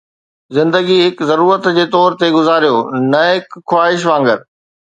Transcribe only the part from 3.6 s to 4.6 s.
خواهش وانگر